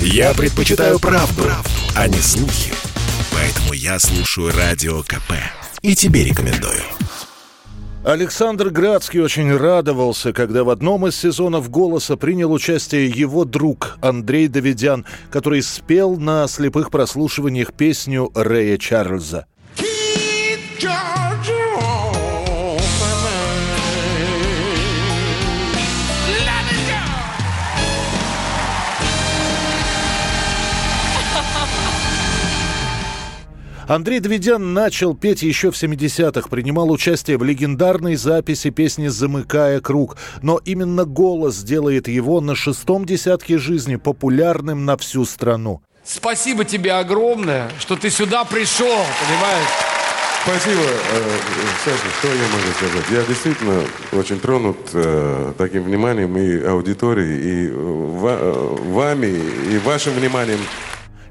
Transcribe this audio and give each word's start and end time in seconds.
Я 0.00 0.34
предпочитаю 0.34 0.98
правду, 0.98 1.42
правду, 1.42 1.70
а 1.94 2.08
не 2.08 2.18
слухи. 2.18 2.72
Поэтому 3.32 3.72
я 3.72 3.98
слушаю 3.98 4.52
Радио 4.56 5.02
КП. 5.02 5.32
И 5.82 5.94
тебе 5.94 6.24
рекомендую. 6.24 6.82
Александр 8.06 8.70
Градский 8.70 9.20
очень 9.20 9.52
радовался, 9.52 10.32
когда 10.32 10.62
в 10.62 10.70
одном 10.70 11.08
из 11.08 11.16
сезонов 11.16 11.70
«Голоса» 11.70 12.16
принял 12.16 12.52
участие 12.52 13.08
его 13.08 13.44
друг 13.44 13.98
Андрей 14.00 14.46
Давидян, 14.46 15.04
который 15.28 15.60
спел 15.60 16.16
на 16.16 16.46
слепых 16.46 16.92
прослушиваниях 16.92 17.72
песню 17.72 18.30
Рэя 18.32 18.78
Чарльза. 18.78 19.46
Андрей 33.88 34.18
Дведян 34.18 34.74
начал 34.74 35.14
петь 35.14 35.42
еще 35.42 35.70
в 35.70 35.80
70-х, 35.80 36.48
принимал 36.48 36.90
участие 36.90 37.38
в 37.38 37.44
легендарной 37.44 38.16
записи 38.16 38.70
песни 38.70 39.06
«Замыкая 39.06 39.80
круг». 39.80 40.16
Но 40.42 40.60
именно 40.64 41.04
голос 41.04 41.62
делает 41.62 42.08
его 42.08 42.40
на 42.40 42.56
шестом 42.56 43.04
десятке 43.04 43.58
жизни 43.58 43.94
популярным 43.94 44.84
на 44.84 44.96
всю 44.96 45.24
страну. 45.24 45.82
Спасибо 46.04 46.64
тебе 46.64 46.94
огромное, 46.94 47.70
что 47.78 47.94
ты 47.94 48.10
сюда 48.10 48.44
пришел, 48.44 48.86
понимаешь? 48.88 49.68
Спасибо, 50.42 50.82
э, 50.82 51.36
Саша, 51.84 52.08
что 52.18 52.28
я 52.28 52.34
могу 52.34 52.72
сказать? 52.76 53.04
Я 53.10 53.22
действительно 53.22 53.82
очень 54.12 54.40
тронут 54.40 54.78
э, 54.94 55.52
таким 55.58 55.84
вниманием 55.84 56.36
и 56.36 56.64
аудиторией, 56.64 57.38
и 57.38 57.68
э, 57.68 58.76
вами, 58.90 59.26
и 59.26 59.78
вашим 59.78 60.14
вниманием 60.14 60.58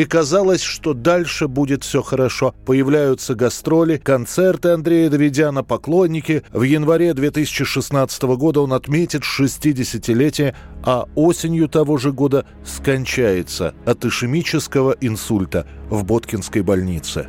и 0.00 0.06
казалось, 0.06 0.62
что 0.62 0.94
дальше 0.94 1.46
будет 1.46 1.84
все 1.84 2.00
хорошо. 2.00 2.54
Появляются 2.64 3.34
гастроли, 3.34 3.98
концерты 3.98 4.70
Андрея 4.70 5.10
Давидяна, 5.10 5.62
поклонники. 5.62 6.42
В 6.54 6.62
январе 6.62 7.12
2016 7.12 8.22
года 8.22 8.62
он 8.62 8.72
отметит 8.72 9.24
60-летие, 9.24 10.54
а 10.82 11.04
осенью 11.14 11.68
того 11.68 11.98
же 11.98 12.12
года 12.12 12.46
скончается 12.64 13.74
от 13.84 14.02
ишемического 14.06 14.96
инсульта 15.02 15.66
в 15.90 16.02
Боткинской 16.04 16.62
больнице. 16.62 17.28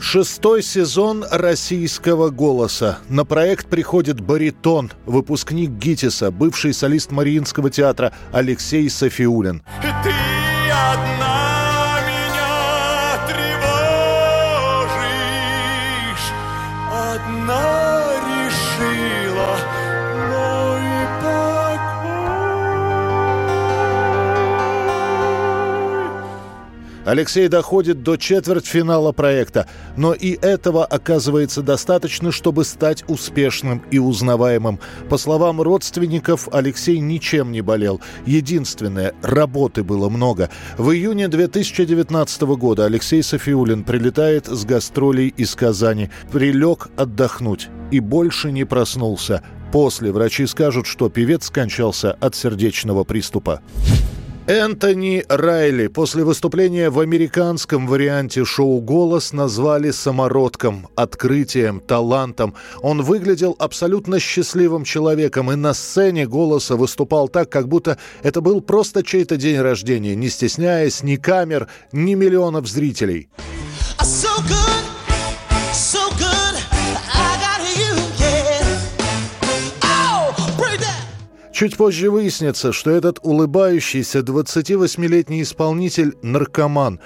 Шестой 0.00 0.64
сезон 0.64 1.24
«Российского 1.30 2.30
голоса». 2.30 2.98
На 3.08 3.24
проект 3.24 3.68
приходит 3.68 4.20
баритон, 4.20 4.90
выпускник 5.06 5.70
ГИТИСа, 5.70 6.32
бывший 6.32 6.74
солист 6.74 7.12
Мариинского 7.12 7.70
театра 7.70 8.12
Алексей 8.32 8.90
Софиулин. 8.90 9.62
Ты 10.02 10.10
одна 10.72 11.39
она 17.50 18.20
решила. 18.26 19.79
Алексей 27.04 27.48
доходит 27.48 28.02
до 28.02 28.16
четвертьфинала 28.16 29.12
проекта, 29.12 29.66
но 29.96 30.12
и 30.12 30.38
этого 30.40 30.84
оказывается 30.84 31.62
достаточно, 31.62 32.30
чтобы 32.30 32.64
стать 32.64 33.04
успешным 33.08 33.82
и 33.90 33.98
узнаваемым. 33.98 34.80
По 35.08 35.16
словам 35.16 35.60
родственников, 35.62 36.48
Алексей 36.52 36.98
ничем 36.98 37.52
не 37.52 37.62
болел. 37.62 38.00
Единственное, 38.26 39.14
работы 39.22 39.82
было 39.82 40.08
много. 40.08 40.50
В 40.76 40.90
июне 40.90 41.28
2019 41.28 42.42
года 42.42 42.84
Алексей 42.84 43.22
Софиулин 43.22 43.84
прилетает 43.84 44.46
с 44.46 44.64
гастролей 44.64 45.28
из 45.28 45.54
Казани. 45.54 46.10
Прилег 46.30 46.88
отдохнуть 46.96 47.68
и 47.90 48.00
больше 48.00 48.52
не 48.52 48.64
проснулся. 48.64 49.42
После 49.72 50.10
врачи 50.10 50.46
скажут, 50.46 50.86
что 50.86 51.08
певец 51.08 51.46
скончался 51.46 52.12
от 52.12 52.34
сердечного 52.34 53.04
приступа. 53.04 53.60
Энтони 54.50 55.24
Райли 55.28 55.86
после 55.86 56.24
выступления 56.24 56.90
в 56.90 56.98
американском 56.98 57.86
варианте 57.86 58.44
шоу 58.44 58.80
«Голос» 58.80 59.32
назвали 59.32 59.92
самородком, 59.92 60.88
открытием, 60.96 61.78
талантом. 61.78 62.54
Он 62.82 63.00
выглядел 63.00 63.54
абсолютно 63.60 64.18
счастливым 64.18 64.82
человеком 64.82 65.52
и 65.52 65.54
на 65.54 65.72
сцене 65.72 66.26
«Голоса» 66.26 66.74
выступал 66.74 67.28
так, 67.28 67.48
как 67.48 67.68
будто 67.68 67.96
это 68.24 68.40
был 68.40 68.60
просто 68.60 69.04
чей-то 69.04 69.36
день 69.36 69.60
рождения, 69.60 70.16
не 70.16 70.28
стесняясь 70.28 71.04
ни 71.04 71.14
камер, 71.14 71.68
ни 71.92 72.14
миллионов 72.14 72.66
зрителей. 72.66 73.28
So 74.00 74.36
good, 74.48 74.89
Чуть 81.60 81.76
позже 81.76 82.10
выяснится, 82.10 82.72
что 82.72 82.90
этот 82.90 83.18
улыбающийся 83.22 84.20
28-летний 84.20 85.42
исполнитель– 85.42 86.16
наркоман. 86.22 87.00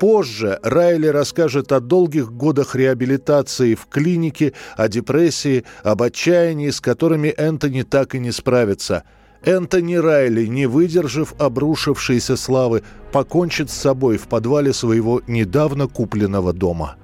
Позже 0.00 0.58
Райли 0.62 1.08
расскажет 1.08 1.72
о 1.72 1.80
долгих 1.80 2.32
годах 2.32 2.74
реабилитации 2.74 3.74
в 3.74 3.84
клинике, 3.84 4.54
о 4.78 4.88
депрессии, 4.88 5.64
об 5.82 6.00
отчаянии, 6.00 6.70
с 6.70 6.80
которыми 6.80 7.34
Энтони 7.36 7.82
так 7.82 8.14
и 8.14 8.18
не 8.18 8.32
справится. 8.32 9.04
Энтони 9.42 9.96
Райли, 9.96 10.46
не 10.46 10.64
выдержав 10.64 11.34
обрушившейся 11.38 12.38
славы, 12.38 12.84
покончит 13.12 13.68
с 13.68 13.74
собой 13.74 14.16
в 14.16 14.26
подвале 14.26 14.72
своего 14.72 15.20
недавно 15.26 15.86
купленного 15.86 16.54
дома. 16.54 16.96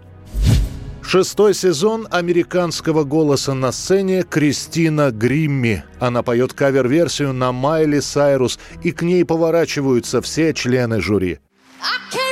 Шестой 1.07 1.55
сезон 1.55 2.09
американского 2.11 3.05
голоса 3.05 3.55
на 3.55 3.73
сцене 3.73 4.23
Кристина 4.23 5.11
Гримми. 5.11 5.85
Она 6.01 6.23
поет 6.23 6.55
кавер-версию 6.55 7.33
на 7.33 7.53
Майли 7.53 8.01
Сайрус, 8.01 8.59
и 8.83 8.91
к 8.91 9.03
ней 9.03 9.25
поворачиваются 9.25 10.21
все 10.23 10.53
члены 10.55 11.01
жюри. 11.01 11.39
I 11.81 12.24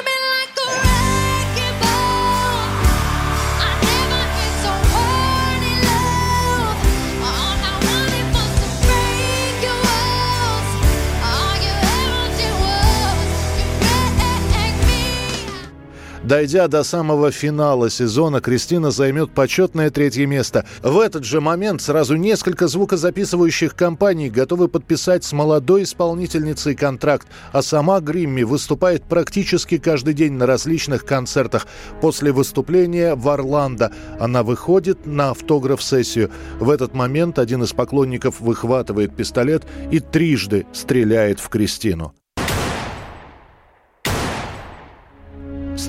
Дойдя 16.24 16.68
до 16.68 16.84
самого 16.84 17.32
финала 17.32 17.90
сезона, 17.90 18.40
Кристина 18.40 18.92
займет 18.92 19.32
почетное 19.32 19.90
третье 19.90 20.24
место. 20.26 20.64
В 20.80 21.00
этот 21.00 21.24
же 21.24 21.40
момент 21.40 21.82
сразу 21.82 22.14
несколько 22.14 22.68
звукозаписывающих 22.68 23.74
компаний 23.74 24.30
готовы 24.30 24.68
подписать 24.68 25.24
с 25.24 25.32
молодой 25.32 25.82
исполнительницей 25.82 26.76
контракт, 26.76 27.26
а 27.50 27.60
сама 27.60 27.98
Гримми 28.00 28.44
выступает 28.44 29.02
практически 29.02 29.78
каждый 29.78 30.14
день 30.14 30.34
на 30.34 30.46
различных 30.46 31.04
концертах. 31.04 31.66
После 32.00 32.30
выступления 32.30 33.16
в 33.16 33.28
Орландо 33.28 33.90
она 34.20 34.44
выходит 34.44 35.04
на 35.06 35.30
автограф-сессию. 35.30 36.30
В 36.60 36.70
этот 36.70 36.94
момент 36.94 37.40
один 37.40 37.64
из 37.64 37.72
поклонников 37.72 38.40
выхватывает 38.40 39.16
пистолет 39.16 39.64
и 39.90 39.98
трижды 39.98 40.66
стреляет 40.72 41.40
в 41.40 41.48
Кристину. 41.48 42.14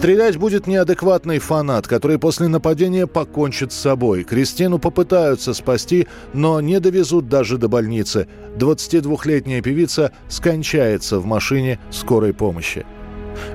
Стрелять 0.03 0.35
будет 0.35 0.67
неадекватный 0.67 1.39
фанат, 1.39 1.87
который 1.87 2.19
после 2.19 2.49
нападения 2.49 3.07
покончит 3.07 3.71
с 3.71 3.79
собой. 3.79 4.25
Кристину 4.25 4.77
попытаются 4.77 5.53
спасти, 5.53 6.09
но 6.33 6.59
не 6.59 6.81
довезут 6.81 7.29
даже 7.29 7.57
до 7.57 7.69
больницы. 7.69 8.27
22-летняя 8.57 9.61
певица 9.61 10.11
скончается 10.27 11.19
в 11.19 11.25
машине 11.25 11.79
скорой 11.89 12.33
помощи. 12.33 12.85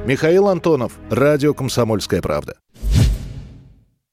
Михаил 0.06 0.48
Антонов, 0.48 0.92
Радио 1.10 1.52
«Комсомольская 1.52 2.22
правда». 2.22 2.56